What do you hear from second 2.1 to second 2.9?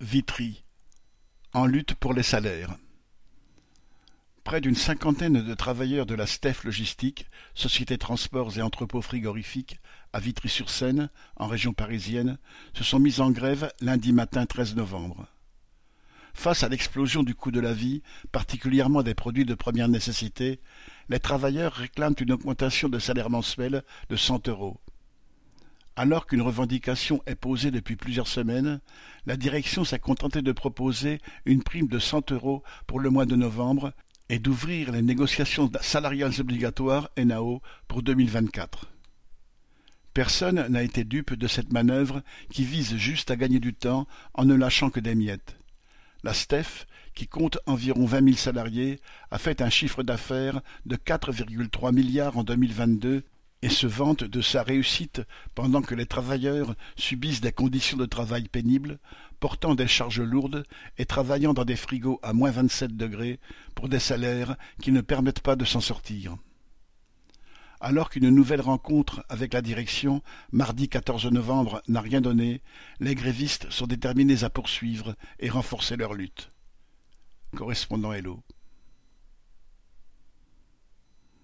les salaires.